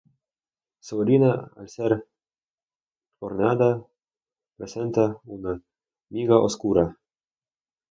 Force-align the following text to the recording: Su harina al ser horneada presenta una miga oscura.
Su 0.79 0.99
harina 0.99 1.51
al 1.57 1.69
ser 1.69 2.07
horneada 3.19 3.85
presenta 4.57 5.17
una 5.25 5.61
miga 6.09 6.39
oscura. 6.39 6.97